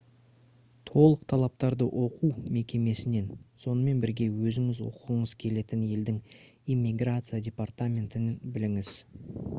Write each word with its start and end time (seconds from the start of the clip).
толық 0.91 1.25
талаптарды 1.33 1.87
оқу 2.05 2.29
мекемесінен 2.55 3.29
сонымен 3.65 4.01
бірге 4.07 4.29
өзіңіз 4.47 4.81
оқығыңыз 4.87 5.37
келетін 5.45 5.87
елдің 5.91 6.19
иммиграция 6.77 7.45
департаментінен 7.51 8.45
біліңіз 8.57 8.95